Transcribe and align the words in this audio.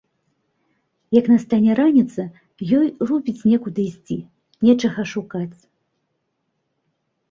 Як 1.19 1.25
настане 1.33 1.75
раніца, 1.81 2.21
ёй 2.79 2.87
рупіць 3.11 3.39
некуды 3.53 3.81
ісці, 3.89 4.21
нечага 4.67 5.01
шукаць. 5.17 5.59